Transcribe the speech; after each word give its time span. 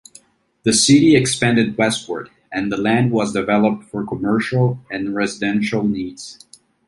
The 0.63 0.73
city 0.73 1.15
expanded 1.15 1.77
westward, 1.77 2.31
and 2.51 2.71
the 2.71 2.77
land 2.77 3.11
was 3.11 3.33
developed 3.33 3.83
for 3.83 4.03
commercial 4.03 4.79
and 4.89 5.13
residential 5.13 5.83
needs. 5.87 6.39